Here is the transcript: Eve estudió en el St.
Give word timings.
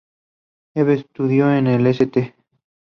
Eve 0.73 0.95
estudió 0.95 1.53
en 1.53 1.67
el 1.67 1.85
St. 1.85 2.33